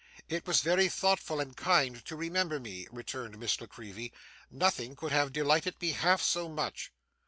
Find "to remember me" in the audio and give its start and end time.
2.03-2.87